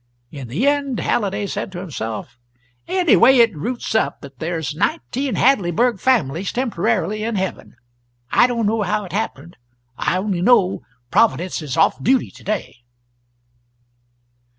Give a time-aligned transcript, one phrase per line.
[0.31, 2.39] In the end Halliday said to himself,
[2.87, 7.75] "Anyway it roots up that there's nineteen Hadleyburg families temporarily in heaven:
[8.31, 9.57] I don't know how it happened;
[9.99, 12.77] I only know Providence is off duty to day."